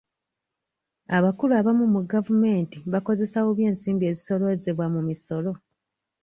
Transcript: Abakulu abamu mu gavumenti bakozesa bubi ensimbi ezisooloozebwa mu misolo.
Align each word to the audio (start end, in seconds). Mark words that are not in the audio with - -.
Abakulu 1.17 1.53
abamu 1.61 1.85
mu 1.95 2.01
gavumenti 2.11 2.77
bakozesa 2.93 3.37
bubi 3.45 3.63
ensimbi 3.69 4.03
ezisooloozebwa 4.11 4.85
mu 4.93 5.01
misolo. 5.07 5.51